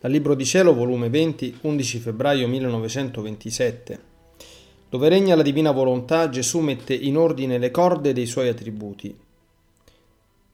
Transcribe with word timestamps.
Dal 0.00 0.12
Libro 0.12 0.36
di 0.36 0.44
Cielo, 0.44 0.74
volume 0.74 1.08
20, 1.08 1.58
11 1.62 1.98
febbraio 1.98 2.46
1927. 2.46 3.98
Dove 4.88 5.08
regna 5.08 5.34
la 5.34 5.42
divina 5.42 5.72
volontà, 5.72 6.28
Gesù 6.28 6.60
mette 6.60 6.94
in 6.94 7.16
ordine 7.16 7.58
le 7.58 7.72
corde 7.72 8.12
dei 8.12 8.26
suoi 8.26 8.46
attributi. 8.46 9.12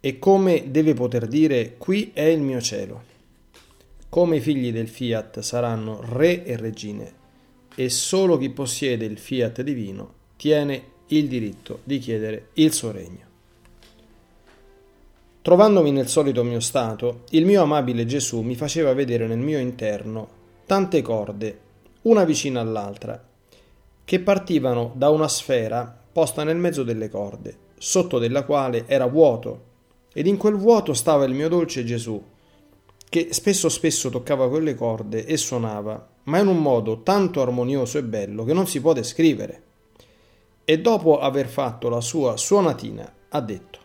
E 0.00 0.18
come 0.18 0.70
deve 0.70 0.94
poter 0.94 1.26
dire, 1.26 1.74
qui 1.76 2.12
è 2.14 2.22
il 2.22 2.40
mio 2.40 2.62
cielo. 2.62 3.02
Come 4.08 4.36
i 4.36 4.40
figli 4.40 4.72
del 4.72 4.88
fiat 4.88 5.40
saranno 5.40 6.00
re 6.02 6.42
e 6.42 6.56
regine, 6.56 7.12
e 7.74 7.90
solo 7.90 8.38
chi 8.38 8.48
possiede 8.48 9.04
il 9.04 9.18
fiat 9.18 9.60
divino 9.60 10.14
tiene 10.36 10.84
il 11.08 11.28
diritto 11.28 11.80
di 11.84 11.98
chiedere 11.98 12.48
il 12.54 12.72
suo 12.72 12.92
regno. 12.92 13.33
Trovandomi 15.44 15.92
nel 15.92 16.08
solito 16.08 16.42
mio 16.42 16.60
stato, 16.60 17.24
il 17.32 17.44
mio 17.44 17.60
amabile 17.60 18.06
Gesù 18.06 18.40
mi 18.40 18.54
faceva 18.54 18.94
vedere 18.94 19.26
nel 19.26 19.40
mio 19.40 19.58
interno 19.58 20.26
tante 20.64 21.02
corde, 21.02 21.58
una 22.04 22.24
vicina 22.24 22.62
all'altra, 22.62 23.22
che 24.06 24.20
partivano 24.20 24.94
da 24.96 25.10
una 25.10 25.28
sfera 25.28 26.00
posta 26.10 26.44
nel 26.44 26.56
mezzo 26.56 26.82
delle 26.82 27.10
corde, 27.10 27.54
sotto 27.76 28.18
della 28.18 28.44
quale 28.44 28.84
era 28.86 29.04
vuoto, 29.04 29.64
ed 30.14 30.26
in 30.26 30.38
quel 30.38 30.54
vuoto 30.54 30.94
stava 30.94 31.26
il 31.26 31.34
mio 31.34 31.50
dolce 31.50 31.84
Gesù, 31.84 32.24
che 33.06 33.28
spesso 33.32 33.68
spesso 33.68 34.08
toccava 34.08 34.48
quelle 34.48 34.74
corde 34.74 35.26
e 35.26 35.36
suonava, 35.36 36.08
ma 36.22 36.38
in 36.38 36.46
un 36.46 36.62
modo 36.62 37.02
tanto 37.02 37.42
armonioso 37.42 37.98
e 37.98 38.02
bello 38.02 38.44
che 38.44 38.54
non 38.54 38.66
si 38.66 38.80
può 38.80 38.94
descrivere. 38.94 39.62
E 40.64 40.80
dopo 40.80 41.20
aver 41.20 41.48
fatto 41.48 41.90
la 41.90 42.00
sua 42.00 42.38
suonatina, 42.38 43.12
ha 43.28 43.40
detto 43.42 43.82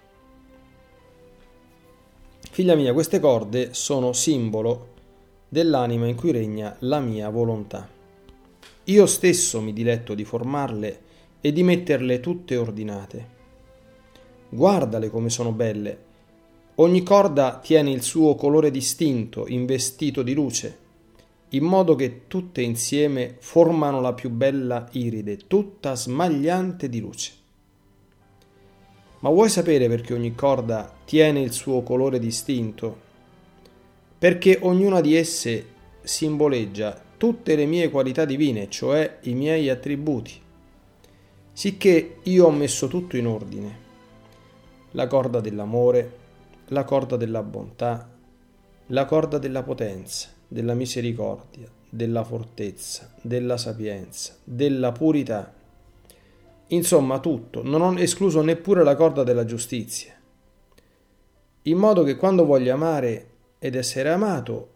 Figlia 2.51 2.75
mia, 2.75 2.93
queste 2.93 3.19
corde 3.19 3.73
sono 3.73 4.13
simbolo 4.13 4.87
dell'anima 5.47 6.07
in 6.07 6.15
cui 6.15 6.31
regna 6.31 6.75
la 6.79 6.99
mia 6.99 7.29
volontà. 7.29 7.87
Io 8.85 9.05
stesso 9.05 9.61
mi 9.61 9.71
diletto 9.71 10.13
di 10.13 10.25
formarle 10.25 11.01
e 11.41 11.51
di 11.51 11.63
metterle 11.63 12.19
tutte 12.19 12.57
ordinate. 12.57 13.37
Guardale 14.49 15.09
come 15.09 15.29
sono 15.29 15.51
belle. 15.51 16.07
Ogni 16.75 17.03
corda 17.03 17.59
tiene 17.61 17.91
il 17.91 18.01
suo 18.01 18.35
colore 18.35 18.71
distinto, 18.71 19.45
investito 19.47 20.23
di 20.23 20.33
luce, 20.33 20.77
in 21.49 21.63
modo 21.63 21.95
che 21.95 22.27
tutte 22.27 22.61
insieme 22.61 23.35
formano 23.39 24.01
la 24.01 24.13
più 24.13 24.29
bella 24.29 24.87
iride, 24.91 25.37
tutta 25.47 25.95
smagliante 25.95 26.89
di 26.89 26.99
luce. 26.99 27.33
Ma 29.19 29.29
vuoi 29.29 29.49
sapere 29.49 29.89
perché 29.89 30.13
ogni 30.13 30.33
corda 30.33 30.93
tiene 31.03 31.41
il 31.41 31.51
suo 31.51 31.83
colore 31.83 32.19
distinto? 32.19 33.07
Perché 34.17 34.59
ognuna 34.61 35.01
di 35.01 35.15
esse 35.15 35.65
simboleggia 36.01 37.01
tutte 37.17 37.55
le 37.57 37.65
mie 37.65 37.89
qualità 37.89 38.23
divine, 38.23 38.69
cioè 38.69 39.19
i 39.23 39.33
miei 39.33 39.69
attributi. 39.69 40.39
Sicché 41.51 42.19
io 42.23 42.45
ho 42.45 42.51
messo 42.51 42.87
tutto 42.87 43.17
in 43.17 43.27
ordine. 43.27 43.87
La 44.91 45.07
corda 45.07 45.41
dell'amore, 45.41 46.17
la 46.67 46.85
corda 46.85 47.17
della 47.17 47.43
bontà, 47.43 48.09
la 48.87 49.05
corda 49.05 49.37
della 49.37 49.63
potenza, 49.63 50.29
della 50.47 50.73
misericordia, 50.73 51.69
della 51.89 52.23
fortezza, 52.23 53.13
della 53.21 53.57
sapienza, 53.57 54.37
della 54.45 54.93
purità 54.93 55.53
Insomma, 56.71 57.19
tutto, 57.19 57.63
non 57.63 57.81
ho 57.81 57.99
escluso 57.99 58.41
neppure 58.41 58.83
la 58.83 58.95
corda 58.95 59.23
della 59.23 59.45
giustizia. 59.45 60.13
In 61.63 61.77
modo 61.77 62.03
che 62.03 62.15
quando 62.15 62.45
voglio 62.45 62.73
amare 62.73 63.27
ed 63.57 63.75
essere 63.75 64.09
amato, 64.09 64.69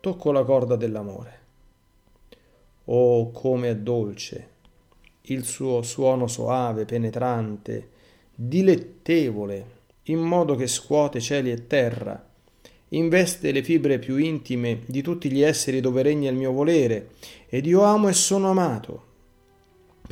tocco 0.00 0.30
la 0.30 0.44
corda 0.44 0.76
dell'amore. 0.76 1.40
Oh, 2.84 3.30
come 3.32 3.70
è 3.70 3.76
dolce 3.76 4.50
il 5.26 5.44
suo 5.44 5.82
suono 5.82 6.26
soave, 6.26 6.84
penetrante, 6.84 7.90
dilettevole, 8.34 9.66
in 10.04 10.18
modo 10.18 10.56
che 10.56 10.66
scuote 10.66 11.20
cieli 11.20 11.52
e 11.52 11.68
terra, 11.68 12.28
investe 12.88 13.52
le 13.52 13.62
fibre 13.62 14.00
più 14.00 14.16
intime 14.16 14.80
di 14.86 15.00
tutti 15.00 15.30
gli 15.30 15.42
esseri 15.42 15.80
dove 15.80 16.02
regna 16.02 16.28
il 16.28 16.36
mio 16.36 16.50
volere, 16.50 17.10
ed 17.48 17.66
io 17.66 17.82
amo 17.82 18.08
e 18.08 18.12
sono 18.12 18.50
amato 18.50 19.10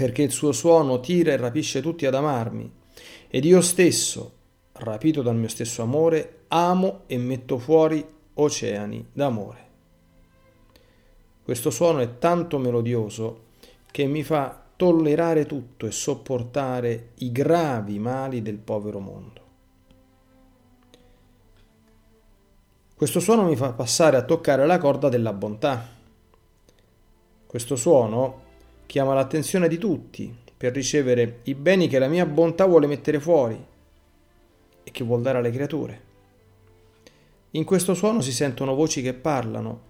perché 0.01 0.23
il 0.23 0.31
suo 0.31 0.53
suono 0.53 0.99
tira 0.99 1.33
e 1.33 1.37
rapisce 1.37 1.83
tutti 1.83 2.07
ad 2.07 2.15
amarmi, 2.15 2.73
ed 3.29 3.45
io 3.45 3.61
stesso, 3.61 4.33
rapito 4.73 5.21
dal 5.21 5.37
mio 5.37 5.49
stesso 5.49 5.83
amore, 5.83 6.45
amo 6.49 7.03
e 7.07 7.19
metto 7.19 7.59
fuori 7.59 8.03
oceani 8.33 9.09
d'amore. 9.13 9.69
Questo 11.43 11.69
suono 11.69 11.99
è 11.99 12.17
tanto 12.17 12.57
melodioso 12.57 13.49
che 13.91 14.07
mi 14.07 14.23
fa 14.23 14.65
tollerare 14.75 15.45
tutto 15.45 15.85
e 15.85 15.91
sopportare 15.91 17.11
i 17.17 17.31
gravi 17.31 17.99
mali 17.99 18.41
del 18.41 18.57
povero 18.57 19.01
mondo. 19.01 19.41
Questo 22.97 23.21
suono 23.21 23.43
mi 23.43 23.55
fa 23.55 23.75
passare 23.75 24.17
a 24.17 24.25
toccare 24.25 24.65
la 24.65 24.79
corda 24.79 25.11
della 25.11 25.35
bontà. 25.35 25.87
Questo 27.45 27.77
suono 27.77 28.49
chiama 28.91 29.15
l'attenzione 29.15 29.69
di 29.69 29.79
tutti 29.79 30.37
per 30.57 30.73
ricevere 30.73 31.43
i 31.45 31.55
beni 31.55 31.87
che 31.87 32.01
la 32.01 32.09
mia 32.09 32.27
bontà 32.27 32.67
vuole 32.67 32.89
mettere 32.89 33.21
fuori 33.21 33.57
e 34.83 34.91
che 34.91 35.05
vuol 35.05 35.23
dare 35.23 35.39
alle 35.39 35.53
creature. 35.53 36.01
In 37.53 37.63
questo 37.63 37.95
suono 37.95 38.21
si 38.21 38.33
sentono 38.33 38.75
voci 38.75 39.01
che 39.01 39.15
parlano, 39.15 39.83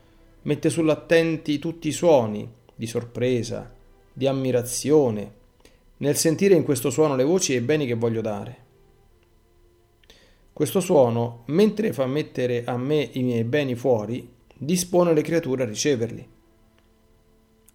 mette 0.43 0.69
sull'attenti 0.69 1.59
tutti 1.59 1.89
i 1.89 1.93
suoni 1.93 2.47
di 2.75 2.87
sorpresa, 2.87 3.73
di 4.13 4.27
ammirazione, 4.27 5.33
nel 5.97 6.17
sentire 6.17 6.55
in 6.55 6.63
questo 6.63 6.91
suono 6.91 7.17
le 7.17 7.25
voci 7.25 7.55
e 7.55 7.57
i 7.57 7.63
beni 7.63 7.87
che 7.87 7.95
voglio 7.95 8.21
dare. 8.21 8.57
Questo 10.53 10.81
suono, 10.81 11.45
mentre 11.47 11.95
fa 11.95 12.05
mettere 12.05 12.65
a 12.65 12.77
me 12.77 13.09
i 13.13 13.23
miei 13.23 13.45
beni 13.45 13.75
fuori, 13.75 14.31
dispone 14.55 15.15
le 15.15 15.23
creature 15.23 15.63
a 15.63 15.67
riceverli. 15.67 16.39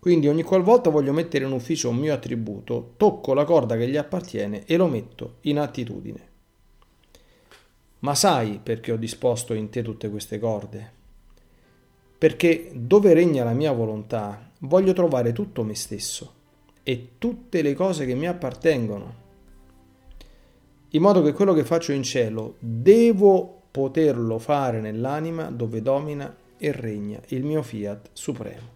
Quindi 0.06 0.28
ogni 0.28 0.44
qualvolta 0.44 0.92
voglio 0.92 1.14
mettere 1.14 1.46
in 1.46 1.52
ufficio 1.52 1.90
un 1.90 1.96
mio 1.96 2.14
attributo, 2.14 2.94
tocco 2.96 3.34
la 3.34 3.44
corda 3.44 3.76
che 3.76 3.88
gli 3.88 3.98
appartiene 3.98 4.64
e 4.66 4.78
lo 4.78 4.86
metto 4.86 5.38
in 5.42 5.58
attitudine. 5.58 6.28
Ma 8.02 8.14
sai 8.14 8.60
perché 8.62 8.92
ho 8.92 8.98
disposto 8.98 9.56
in 9.56 9.70
te 9.70 9.82
tutte 9.82 10.12
queste 10.12 10.38
corde? 10.38 10.92
Perché 12.20 12.70
dove 12.76 13.16
regna 13.16 13.44
la 13.44 13.54
mia 13.54 13.72
volontà 13.72 14.52
voglio 14.60 14.94
trovare 14.94 15.34
tutto 15.34 15.64
me 15.64 15.74
stesso 15.74 16.34
e 16.84 17.14
tutte 17.18 17.64
le 17.64 17.74
cose 17.74 18.06
che 18.06 18.14
mi 18.14 18.28
appartengono. 18.28 19.16
In 20.90 21.02
modo 21.02 21.24
che 21.24 21.34
quello 21.34 21.54
che 21.54 21.66
faccio 21.66 21.94
in 21.94 22.04
cielo 22.04 22.58
devo 22.60 23.64
poterlo 23.72 24.38
fare 24.38 24.82
nell'anima 24.82 25.50
dove 25.50 25.82
domina 25.82 26.32
e 26.60 26.72
regna 26.72 27.20
il 27.30 27.44
mio 27.44 27.64
fiat 27.64 28.10
supremo. 28.14 28.75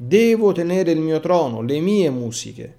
Devo 0.00 0.52
tenere 0.52 0.92
il 0.92 1.00
mio 1.00 1.18
trono, 1.18 1.60
le 1.60 1.80
mie 1.80 2.08
musiche, 2.08 2.76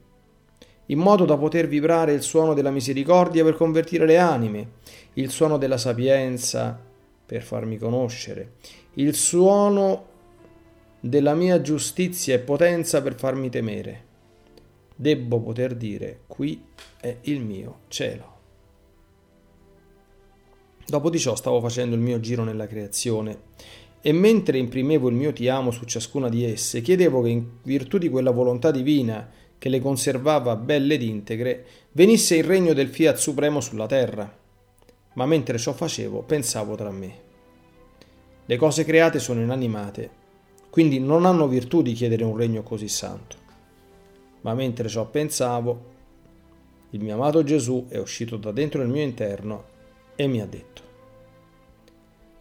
in 0.86 1.00
modo 1.00 1.26
da 1.26 1.36
poter 1.36 1.68
vibrare 1.68 2.14
il 2.14 2.22
suono 2.22 2.54
della 2.54 2.72
misericordia 2.72 3.44
per 3.44 3.58
convertire 3.58 4.06
le 4.06 4.18
anime, 4.18 4.70
il 5.16 5.30
suono 5.30 5.58
della 5.58 5.78
sapienza 5.78 6.80
per 7.26 7.42
farmi 7.42 7.78
conoscere, 7.78 8.54
il 8.94 9.14
suono 9.16 10.06
della 11.02 11.34
mia 11.34 11.60
giustizia 11.60 12.36
e 12.36 12.40
potenza 12.40 13.02
per 13.02 13.16
farmi 13.16 13.50
temere. 13.50 14.06
Debbo 14.96 15.42
poter 15.42 15.76
dire, 15.76 16.22
qui 16.26 16.64
è 17.02 17.18
il 17.24 17.42
mio 17.42 17.80
cielo. 17.90 18.38
Dopo 20.86 21.10
di 21.10 21.20
ciò 21.20 21.36
stavo 21.36 21.60
facendo 21.60 21.96
il 21.96 22.02
mio 22.02 22.22
giro 22.22 22.46
nella 22.46 22.66
creazione 22.66 23.48
e 24.02 24.12
mentre 24.14 24.58
imprimevo 24.58 25.10
il 25.10 25.16
mio 25.16 25.34
ti 25.34 25.48
amo 25.50 25.72
su 25.72 25.86
ciascuna 25.86 26.30
di 26.30 26.46
esse, 26.46 26.82
chiedevo 26.82 27.22
che 27.22 27.30
in 27.30 27.46
virtù 27.64 27.98
di 27.98 28.10
quella 28.10 28.32
volontà 28.32 28.72
divina 28.72 29.30
che 29.58 29.70
le 29.70 29.82
conservava 29.82 30.56
belle 30.56 30.94
ed 30.94 31.02
integre, 31.02 31.66
venisse 31.92 32.38
il 32.38 32.46
regno 32.46 32.74
del 32.74 32.88
Fiat 32.88 33.18
Supremo 33.18 33.60
sulla 33.60 33.88
terra. 33.88 34.38
Ma 35.14 35.26
mentre 35.26 35.58
ciò 35.58 35.74
facevo, 35.74 36.22
pensavo 36.22 36.76
tra 36.76 36.92
me. 36.92 37.28
Le 38.46 38.58
cose 38.58 38.86
create 38.86 39.20
sono 39.20 39.42
inanimate, 39.42 40.10
quindi 40.70 41.00
non 41.00 41.26
hanno 41.26 41.48
virtù 41.48 41.82
di 41.82 41.94
chiedere 41.94 42.24
un 42.24 42.38
regno 42.38 42.64
così 42.64 42.88
santo. 42.88 43.36
Ma 44.42 44.54
mentre 44.54 44.88
ciò 44.88 45.06
pensavo, 45.06 45.98
il 46.92 47.04
mio 47.04 47.16
amato 47.16 47.44
Gesù 47.44 47.88
è 47.90 47.98
uscito 47.98 48.38
da 48.38 48.52
dentro 48.52 48.82
il 48.82 48.88
mio 48.88 49.04
interno 49.04 49.66
e 50.16 50.26
mi 50.28 50.40
ha 50.42 50.46
detto, 50.46 50.82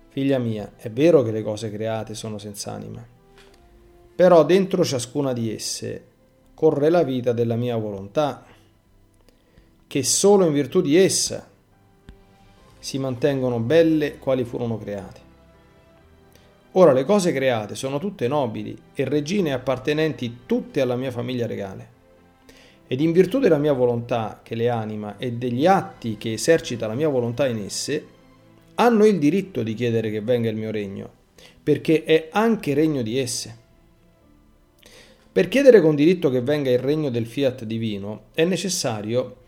Figlia 0.08 0.38
mia, 0.38 0.72
è 0.76 0.90
vero 0.90 1.22
che 1.22 1.30
le 1.30 1.42
cose 1.42 1.70
create 1.70 2.14
sono 2.14 2.38
senza 2.38 2.72
anima, 2.72 3.04
però 4.14 4.44
dentro 4.44 4.84
ciascuna 4.84 5.32
di 5.32 5.54
esse 5.54 6.04
corre 6.54 6.90
la 6.90 7.02
vita 7.02 7.32
della 7.32 7.56
mia 7.56 7.76
volontà, 7.76 8.44
che 9.86 10.02
solo 10.02 10.44
in 10.46 10.52
virtù 10.52 10.80
di 10.80 10.96
essa 10.96 11.48
si 12.78 12.98
mantengono 12.98 13.60
belle 13.60 14.18
quali 14.18 14.44
furono 14.44 14.78
create. 14.78 15.20
Ora 16.72 16.92
le 16.92 17.04
cose 17.04 17.32
create 17.32 17.74
sono 17.74 17.98
tutte 17.98 18.28
nobili 18.28 18.76
e 18.94 19.04
regine 19.04 19.52
appartenenti 19.52 20.40
tutte 20.46 20.80
alla 20.80 20.96
mia 20.96 21.10
famiglia 21.10 21.46
regale. 21.46 21.96
Ed 22.86 23.00
in 23.00 23.12
virtù 23.12 23.38
della 23.38 23.58
mia 23.58 23.72
volontà 23.72 24.40
che 24.42 24.54
le 24.54 24.68
anima 24.68 25.16
e 25.16 25.32
degli 25.32 25.66
atti 25.66 26.16
che 26.16 26.32
esercita 26.32 26.86
la 26.86 26.94
mia 26.94 27.08
volontà 27.08 27.46
in 27.46 27.58
esse, 27.58 28.06
hanno 28.80 29.06
il 29.06 29.18
diritto 29.18 29.62
di 29.62 29.74
chiedere 29.74 30.10
che 30.10 30.20
venga 30.20 30.48
il 30.48 30.56
mio 30.56 30.70
regno, 30.70 31.10
perché 31.62 32.04
è 32.04 32.28
anche 32.30 32.74
regno 32.74 33.02
di 33.02 33.18
esse. 33.18 33.66
Per 35.32 35.48
chiedere 35.48 35.80
con 35.80 35.94
diritto 35.94 36.30
che 36.30 36.40
venga 36.40 36.70
il 36.70 36.78
regno 36.78 37.10
del 37.10 37.26
fiat 37.26 37.64
divino 37.64 38.26
è 38.34 38.44
necessario 38.44 39.38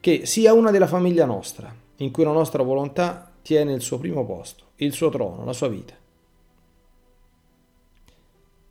che 0.00 0.24
sia 0.24 0.54
una 0.54 0.70
della 0.70 0.86
famiglia 0.86 1.26
nostra, 1.26 1.74
in 1.96 2.10
cui 2.10 2.24
la 2.24 2.32
nostra 2.32 2.62
volontà 2.62 3.30
tiene 3.42 3.74
il 3.74 3.82
suo 3.82 3.98
primo 3.98 4.24
posto, 4.24 4.64
il 4.76 4.92
suo 4.92 5.10
trono, 5.10 5.44
la 5.44 5.52
sua 5.52 5.68
vita. 5.68 5.94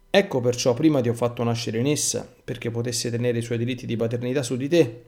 Ecco 0.09 0.39
perciò 0.39 0.73
prima 0.73 0.99
ti 1.01 1.09
ho 1.09 1.13
fatto 1.13 1.43
nascere 1.43 1.77
in 1.77 1.85
essa, 1.85 2.27
perché 2.43 2.71
potesse 2.71 3.11
tenere 3.11 3.37
i 3.37 3.43
suoi 3.43 3.59
diritti 3.59 3.85
di 3.85 3.95
paternità 3.95 4.41
su 4.41 4.55
di 4.57 4.67
te, 4.67 5.03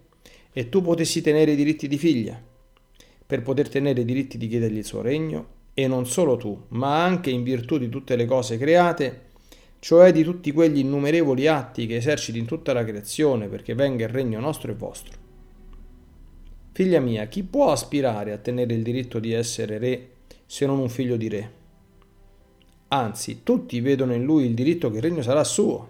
e 0.52 0.70
tu 0.70 0.84
potessi 0.84 1.22
tenere 1.22 1.54
i 1.54 1.56
diritti 1.56 1.88
di 1.88 1.98
figlia, 1.98 2.40
per 3.30 3.44
poter 3.44 3.70
tenere 3.70 4.02
i 4.02 4.06
diritti 4.06 4.40
di 4.40 4.48
chiedergli 4.48 4.78
il 4.78 4.86
suo 4.86 5.04
regno, 5.04 5.46
e 5.76 5.86
non 5.86 6.08
solo 6.08 6.36
tu, 6.36 6.64
ma 6.70 7.04
anche 7.04 7.30
in 7.30 7.44
virtù 7.44 7.78
di 7.78 7.88
tutte 7.88 8.16
le 8.16 8.26
cose 8.26 8.58
create, 8.58 9.28
cioè 9.78 10.12
di 10.12 10.24
tutti 10.24 10.52
quegli 10.52 10.80
innumerevoli 10.80 11.46
atti 11.46 11.86
che 11.86 11.98
eserciti 11.98 12.40
in 12.40 12.48
tutta 12.48 12.74
la 12.74 12.84
creazione 12.84 13.48
perché 13.48 13.76
venga 13.76 14.06
il 14.06 14.10
regno 14.10 14.40
nostro 14.40 14.72
e 14.72 14.74
vostro. 14.74 15.14
Figlia 16.72 17.00
mia, 17.00 17.28
chi 17.28 17.44
può 17.44 17.72
aspirare 17.72 18.32
a 18.32 18.40
tenere 18.40 18.74
il 18.74 18.82
diritto 18.82 19.20
di 19.20 19.32
essere 19.32 19.78
re 19.78 20.10
se 20.48 20.66
non 20.66 20.80
un 20.80 20.90
figlio 20.90 21.16
di 21.16 21.30
re? 21.30 21.52
Anzi, 22.88 23.42
tutti 23.44 23.80
vedono 23.80 24.16
in 24.16 24.24
lui 24.24 24.46
il 24.46 24.56
diritto 24.56 24.90
che 24.90 24.98
il 24.98 25.04
regno 25.04 25.22
sarà 25.22 25.44
suo. 25.44 25.88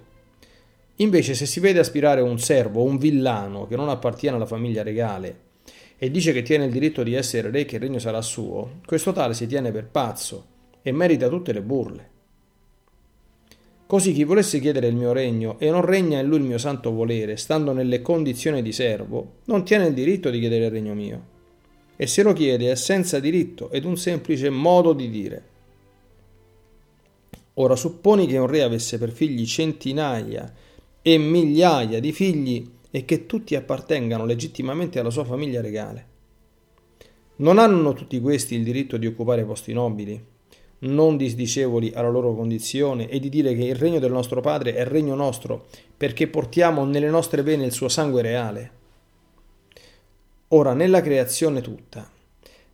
Invece, 0.98 1.36
se 1.36 1.46
si 1.46 1.62
vede 1.62 1.80
aspirare 1.80 2.20
un 2.20 2.38
servo 2.38 2.84
un 2.84 2.98
villano 2.98 3.66
che 3.66 3.78
non 3.78 3.88
appartiene 3.88 4.36
alla 4.36 4.46
famiglia 4.46 4.84
regale 4.84 5.48
e 6.02 6.10
dice 6.10 6.32
che 6.32 6.42
tiene 6.42 6.64
il 6.64 6.72
diritto 6.72 7.04
di 7.04 7.14
essere 7.14 7.52
re 7.52 7.60
e 7.60 7.66
che 7.66 7.76
il 7.76 7.82
regno 7.82 8.00
sarà 8.00 8.22
suo, 8.22 8.80
questo 8.86 9.12
tale 9.12 9.34
si 9.34 9.46
tiene 9.48 9.70
per 9.72 9.86
pazzo 9.86 10.46
e 10.82 10.94
merita 10.94 11.28
tutte 11.28 11.52
le 11.52 11.62
burle. 11.62 12.10
Così 13.86 14.14
chi 14.14 14.24
volesse 14.24 14.60
chiedere 14.60 14.88
il 14.88 14.96
mio 14.96 15.12
regno 15.12 15.60
e 15.60 15.70
non 15.70 15.82
regna 15.82 16.20
in 16.20 16.28
lui 16.28 16.38
il 16.38 16.46
mio 16.46 16.58
santo 16.58 16.92
volere, 16.92 17.36
stando 17.36 17.74
nelle 17.74 18.02
condizioni 18.02 18.62
di 18.62 18.72
servo, 18.72 19.40
non 19.46 19.66
tiene 19.66 19.88
il 19.88 19.94
diritto 19.94 20.30
di 20.30 20.40
chiedere 20.40 20.66
il 20.66 20.72
regno 20.72 20.94
mio. 20.94 21.24
E 21.98 22.08
se 22.08 22.24
lo 22.24 22.32
chiede 22.32 22.72
è 22.72 22.76
senza 22.76 23.20
diritto 23.20 23.70
ed 23.70 23.84
un 23.84 23.98
semplice 23.98 24.50
modo 24.50 24.94
di 24.94 25.10
dire. 25.10 25.44
Ora 27.56 27.76
supponi 27.76 28.26
che 28.26 28.38
un 28.38 28.48
re 28.48 28.62
avesse 28.62 28.98
per 28.98 29.10
figli 29.12 29.46
centinaia 29.46 30.54
e 31.02 31.18
migliaia 31.18 32.00
di 32.00 32.14
figli 32.14 32.78
e 32.92 33.06
che 33.06 33.26
tutti 33.26 33.56
appartengano 33.56 34.26
legittimamente 34.26 35.00
alla 35.00 35.10
sua 35.10 35.24
famiglia 35.24 35.62
regale. 35.62 36.08
Non 37.38 37.58
hanno 37.58 37.94
tutti 37.94 38.20
questi 38.20 38.56
il 38.56 38.64
diritto 38.64 38.98
di 38.98 39.08
occupare 39.08 39.46
posti 39.46 39.74
nobili, 39.74 40.22
non 40.80 41.18
disdicevoli 41.18 41.92
alla 41.94 42.10
loro 42.10 42.34
condizione, 42.34 43.10
e 43.10 43.20
di 43.20 43.30
dire 43.30 43.56
che 43.56 43.64
il 43.64 43.76
regno 43.76 44.00
del 44.00 44.12
nostro 44.12 44.42
Padre 44.42 44.76
è 44.76 44.86
regno 44.86 45.16
nostro, 45.16 45.68
perché 45.96 46.28
portiamo 46.28 46.86
nelle 46.86 47.10
nostre 47.10 47.42
vene 47.42 47.66
il 47.66 47.72
suo 47.72 47.90
sangue 47.90 48.22
reale. 48.22 48.72
Ora, 50.50 50.74
nella 50.74 51.02
creazione 51.02 51.62
tutta, 51.62 52.10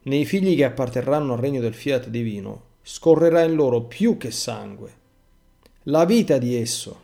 nei 0.04 0.26
figli 0.26 0.56
che 0.56 0.64
apparterranno 0.64 1.34
al 1.34 1.40
regno 1.40 1.62
del 1.62 1.74
fiat 1.74 2.08
divino, 2.08 2.74
scorrerà 2.82 3.42
in 3.42 3.56
loro 3.56 3.82
più 3.82 4.18
che 4.18 4.32
sangue, 4.32 5.04
la 5.84 6.06
vita 6.06 6.38
di 6.38 6.56
esso, 6.56 7.02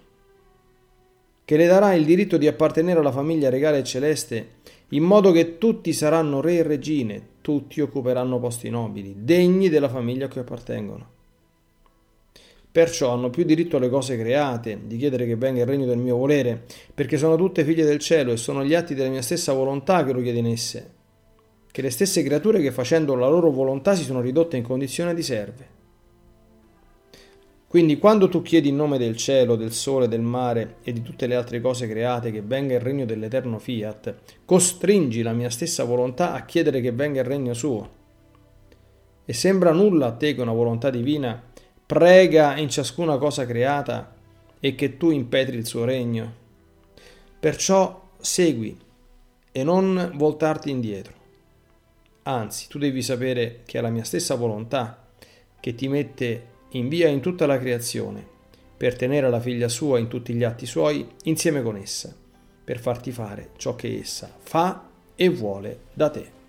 che 1.44 1.58
le 1.58 1.68
darà 1.68 1.94
il 1.94 2.06
diritto 2.06 2.38
di 2.38 2.48
appartenere 2.48 3.00
alla 3.00 3.12
famiglia 3.12 3.50
regale 3.50 3.80
e 3.80 3.84
celeste, 3.84 4.50
in 4.90 5.04
modo 5.04 5.32
che 5.32 5.58
tutti 5.58 5.94
saranno 5.94 6.42
re 6.42 6.58
e 6.58 6.64
regine, 6.64 7.22
tutti 7.42 7.82
occuperanno 7.82 8.40
posti 8.40 8.70
nobili, 8.70 9.16
degni 9.18 9.70
della 9.70 9.90
famiglia 9.90 10.26
a 10.26 10.30
cui 10.30 10.42
appartengono. 10.42 11.10
Perciò 12.72 13.12
hanno 13.12 13.30
più 13.30 13.44
diritto 13.44 13.78
alle 13.78 13.90
cose 13.90 14.18
create, 14.18 14.80
di 14.86 14.98
chiedere 14.98 15.26
che 15.26 15.36
venga 15.36 15.62
il 15.62 15.68
regno 15.68 15.86
del 15.86 15.98
mio 15.98 16.16
volere, 16.16 16.66
perché 16.94 17.18
sono 17.18 17.36
tutte 17.36 17.66
figlie 17.66 17.84
del 17.84 18.00
cielo 18.00 18.32
e 18.32 18.38
sono 18.38 18.64
gli 18.64 18.74
atti 18.74 18.96
della 18.96 19.10
mia 19.10 19.22
stessa 19.22 19.52
volontà 19.52 20.06
che 20.06 20.14
lo 20.14 20.22
chiede 20.22 20.40
in 20.40 20.48
esse 20.48 21.00
che 21.72 21.82
le 21.82 21.90
stesse 21.90 22.22
creature 22.22 22.60
che 22.60 22.72
facendo 22.72 23.16
la 23.16 23.30
loro 23.30 23.50
volontà 23.50 23.96
si 23.96 24.04
sono 24.04 24.20
ridotte 24.20 24.58
in 24.58 24.64
condizione 24.64 25.14
di 25.14 25.24
serve. 25.24 25.80
Quindi 27.72 28.00
quando 28.00 28.28
tu 28.28 28.42
chiedi 28.42 28.68
in 28.68 28.76
nome 28.76 28.98
del 28.98 29.16
cielo, 29.16 29.56
del 29.56 29.72
sole, 29.72 30.10
del 30.10 30.20
mare 30.20 30.80
e 30.84 30.92
di 30.92 31.02
tutte 31.02 31.26
le 31.26 31.36
altre 31.36 31.62
cose 31.62 31.88
create 31.88 32.30
che 32.30 32.42
venga 32.42 32.74
il 32.74 32.82
regno 32.82 33.06
dell'eterno 33.06 33.60
fiat, 33.60 34.14
costringi 34.44 35.22
la 35.22 35.32
mia 35.32 35.50
stessa 35.50 35.86
volontà 35.86 36.34
a 36.34 36.44
chiedere 36.44 36.82
che 36.82 36.92
venga 36.92 37.22
il 37.22 37.26
regno 37.28 37.54
suo. 37.54 37.90
E 39.24 39.32
sembra 39.32 39.72
nulla 39.72 40.08
a 40.08 40.12
te 40.12 40.36
che 40.36 40.42
una 40.42 40.52
volontà 40.52 40.90
divina 40.90 41.42
prega 41.86 42.58
in 42.58 42.70
ciascuna 42.70 43.18
cosa 43.18 43.46
creata 43.46 44.16
e 44.60 44.76
che 44.76 44.98
tu 44.98 45.10
impetri 45.10 45.56
il 45.56 45.66
suo 45.66 45.86
regno. 45.86 46.34
Perciò 47.40 48.10
segui 48.20 48.78
e 49.50 49.64
non 49.64 50.12
voltarti 50.16 50.70
indietro. 50.70 51.14
Anzi, 52.24 52.68
tu 52.68 52.78
devi 52.78 53.02
sapere 53.02 53.62
che 53.66 53.78
è 53.78 53.82
la 53.82 53.92
mia 53.92 54.04
stessa 54.04 54.36
volontà 54.36 55.08
che 55.58 55.74
ti 55.74 55.88
mette 55.88 56.50
in 56.72 56.88
via 56.88 57.08
in 57.08 57.22
tutta 57.22 57.46
la 57.46 57.58
creazione, 57.58 58.26
per 58.78 58.96
tenere 58.96 59.30
la 59.30 59.40
figlia 59.40 59.68
sua 59.68 60.00
in 60.00 60.08
tutti 60.08 60.34
gli 60.34 60.44
atti 60.44 60.66
suoi 60.66 61.08
insieme 61.24 61.62
con 61.62 61.76
essa, 61.76 62.16
per 62.64 62.80
farti 62.80 63.12
fare 63.12 63.50
ciò 63.58 63.76
che 63.76 64.00
essa 64.00 64.34
fa 64.40 64.90
e 65.16 65.30
vuole 65.30 65.82
da 65.94 66.10
te. 66.10 66.41